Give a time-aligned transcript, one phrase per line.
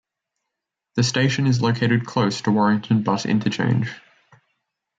[0.95, 4.01] The station is located close to Warrington Bus Interchange.